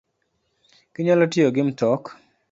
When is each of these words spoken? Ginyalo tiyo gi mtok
Ginyalo 0.95 1.23
tiyo 1.31 1.47
gi 1.55 1.63
mtok 1.67 2.01